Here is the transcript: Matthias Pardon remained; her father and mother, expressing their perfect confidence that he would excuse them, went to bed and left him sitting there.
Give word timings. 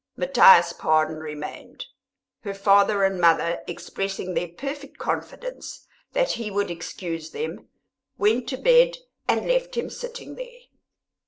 Matthias 0.17 0.73
Pardon 0.73 1.19
remained; 1.19 1.85
her 2.39 2.55
father 2.55 3.03
and 3.03 3.21
mother, 3.21 3.61
expressing 3.67 4.33
their 4.33 4.47
perfect 4.47 4.97
confidence 4.97 5.85
that 6.13 6.31
he 6.31 6.49
would 6.49 6.71
excuse 6.71 7.29
them, 7.29 7.69
went 8.17 8.49
to 8.49 8.57
bed 8.57 8.97
and 9.27 9.47
left 9.47 9.77
him 9.77 9.91
sitting 9.91 10.33
there. 10.33 10.61